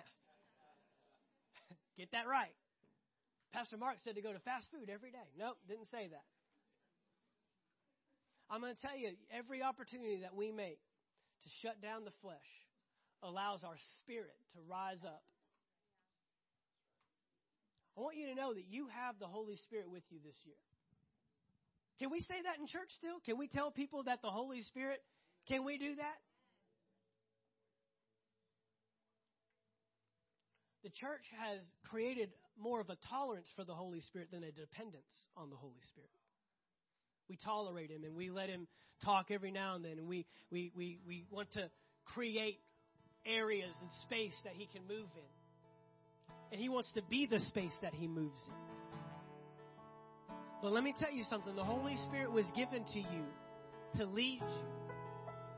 [1.96, 2.54] Get that right.
[3.52, 5.28] Pastor Mark said to go to fast food every day.
[5.38, 6.26] Nope, didn't say that.
[8.50, 10.80] I'm going to tell you, every opportunity that we make
[11.42, 12.50] to shut down the flesh
[13.22, 15.22] allows our spirit to rise up.
[17.96, 20.58] I want you to know that you have the Holy Spirit with you this year.
[21.98, 23.20] Can we say that in church still?
[23.26, 25.02] Can we tell people that the Holy Spirit,
[25.46, 26.18] can we do that?
[30.82, 35.12] The church has created more of a tolerance for the Holy Spirit than a dependence
[35.36, 36.10] on the Holy Spirit.
[37.28, 38.66] We tolerate him and we let him
[39.04, 41.70] talk every now and then, and we, we, we, we want to
[42.04, 42.58] create
[43.24, 45.30] areas and space that he can move in.
[46.52, 48.54] And He wants to be the space that He moves in.
[50.62, 53.24] But let me tell you something the Holy Spirit was given to you
[53.96, 54.68] to lead you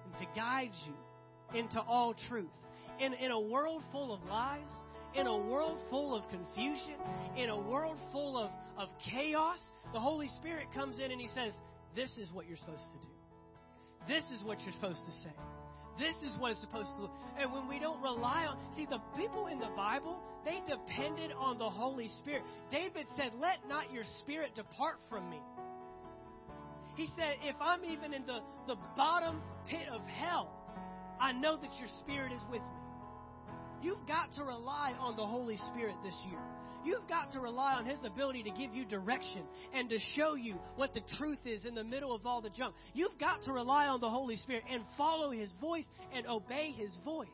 [0.04, 2.52] and to guide you into all truth.
[3.00, 4.68] In, in a world full of lies,
[5.14, 6.96] in a world full of confusion,
[7.36, 9.58] in a world full of, of chaos,
[9.92, 11.52] the Holy Spirit comes in and He says,
[11.94, 13.12] This is what you're supposed to do.
[14.08, 15.34] This is what you're supposed to say.
[15.98, 17.10] This is what it's supposed to look.
[17.38, 21.58] And when we don't rely on, see, the people in the Bible, they depended on
[21.58, 22.42] the Holy Spirit.
[22.70, 25.40] David said, Let not your spirit depart from me.
[26.96, 30.50] He said, If I'm even in the, the bottom pit of hell,
[31.20, 32.81] I know that your spirit is with me.
[33.82, 36.38] You've got to rely on the Holy Spirit this year.
[36.84, 39.42] You've got to rely on His ability to give you direction
[39.74, 42.74] and to show you what the truth is in the middle of all the junk.
[42.94, 46.90] You've got to rely on the Holy Spirit and follow His voice and obey His
[47.04, 47.28] voice.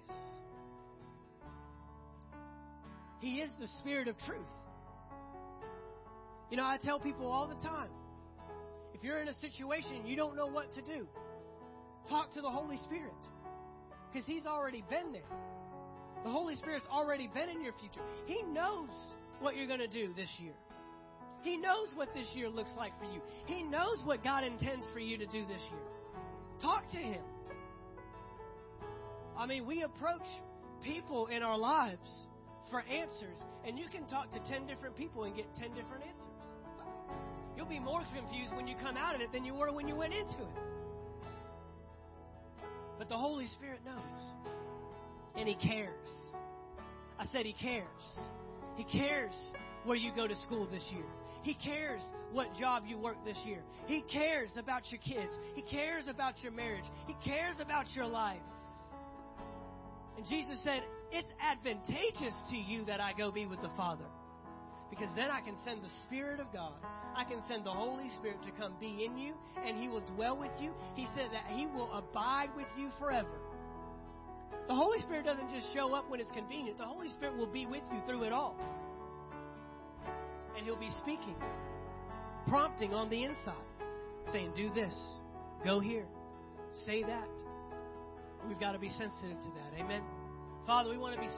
[3.20, 4.46] He is the Spirit of truth.
[6.50, 7.90] You know, I tell people all the time
[8.94, 11.06] if you're in a situation you don't know what to do,
[12.08, 13.12] talk to the Holy Spirit
[14.12, 15.22] because He's already been there.
[16.24, 18.00] The Holy Spirit's already been in your future.
[18.26, 18.90] He knows
[19.40, 20.54] what you're going to do this year.
[21.42, 23.20] He knows what this year looks like for you.
[23.46, 25.80] He knows what God intends for you to do this year.
[26.60, 27.22] Talk to Him.
[29.36, 30.26] I mean, we approach
[30.82, 32.10] people in our lives
[32.70, 36.26] for answers, and you can talk to 10 different people and get 10 different answers.
[37.56, 39.96] You'll be more confused when you come out of it than you were when you
[39.96, 40.58] went into it.
[42.98, 44.52] But the Holy Spirit knows,
[45.38, 46.10] and He cares.
[47.18, 47.86] I said He cares.
[48.76, 49.32] He cares
[49.84, 51.06] where you go to school this year.
[51.42, 53.62] He cares what job you work this year.
[53.86, 55.32] He cares about your kids.
[55.54, 56.84] He cares about your marriage.
[57.06, 58.42] He cares about your life.
[60.16, 60.82] And Jesus said,
[61.12, 64.04] It's advantageous to you that I go be with the Father.
[64.90, 66.72] Because then I can send the Spirit of God.
[67.14, 69.34] I can send the Holy Spirit to come be in you,
[69.64, 70.72] and He will dwell with you.
[70.94, 73.28] He said that He will abide with you forever.
[74.68, 77.66] The Holy Spirit doesn't just show up when it's convenient, the Holy Spirit will be
[77.66, 78.56] with you through it all.
[80.56, 81.36] And He'll be speaking,
[82.46, 83.54] prompting on the inside,
[84.32, 84.94] saying, Do this,
[85.64, 86.06] go here,
[86.86, 87.26] say that.
[88.46, 89.80] We've got to be sensitive to that.
[89.80, 90.02] Amen.
[90.66, 91.26] Father, we want to be